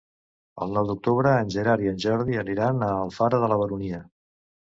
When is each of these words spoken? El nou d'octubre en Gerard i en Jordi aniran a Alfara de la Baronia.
El 0.65 0.71
nou 0.77 0.87
d'octubre 0.91 1.33
en 1.41 1.51
Gerard 1.57 1.85
i 1.85 1.91
en 1.91 2.01
Jordi 2.05 2.39
aniran 2.43 2.87
a 2.87 2.89
Alfara 3.03 3.43
de 3.43 3.51
la 3.53 3.59
Baronia. 3.65 4.01